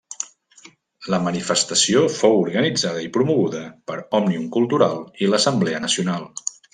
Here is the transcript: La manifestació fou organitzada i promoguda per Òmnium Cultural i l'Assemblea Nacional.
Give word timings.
La 1.13 1.19
manifestació 1.25 2.01
fou 2.15 2.39
organitzada 2.47 3.03
i 3.09 3.13
promoguda 3.19 3.61
per 3.91 3.99
Òmnium 4.21 4.49
Cultural 4.59 4.97
i 5.27 5.31
l'Assemblea 5.31 5.83
Nacional. 5.89 6.27